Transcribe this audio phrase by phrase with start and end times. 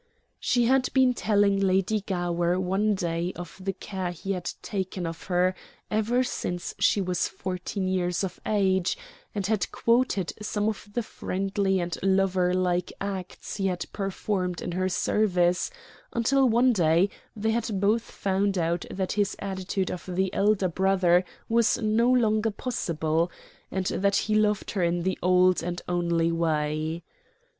[0.39, 5.25] She had been telling Lady Gower one day of the care he had taken of
[5.25, 5.53] her
[5.91, 8.97] ever since she was fourteen years of age,
[9.35, 14.89] and had quoted some of the friendly and loverlike acts he had performed in her
[14.89, 15.69] service,
[16.13, 21.23] until one day they had both found out that his attitude of the elder brother
[21.47, 23.29] was no longer possible,
[23.69, 27.03] and that he loved her in the old and only way.